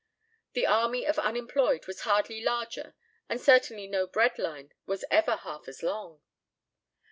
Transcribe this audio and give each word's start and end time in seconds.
The 0.53 0.65
army 0.65 1.05
of 1.05 1.19
unemployed 1.19 1.85
was 1.85 2.01
hardly 2.01 2.41
larger 2.43 2.95
and 3.29 3.39
certainly 3.39 3.85
no 3.85 4.07
bread 4.07 4.39
line 4.39 4.73
was 4.87 5.05
ever 5.11 5.35
half 5.35 5.67
as 5.67 5.83
long. 5.83 6.23